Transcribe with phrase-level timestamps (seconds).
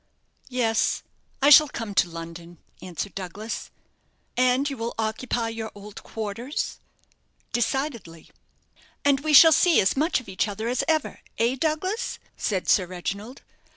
[0.49, 1.03] "Yes,
[1.43, 3.69] I shall come to London," answered Douglas.
[4.35, 6.79] "And you will occupy your old quarters?"
[7.53, 8.31] "Decidedly."
[9.05, 12.87] "And we shall see as much of each other as ever eh, Douglas?" said Sir
[12.87, 13.43] Reginald.